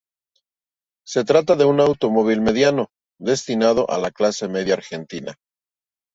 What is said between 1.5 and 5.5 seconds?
de un automóvil mediano, destinado a la clase media argentina.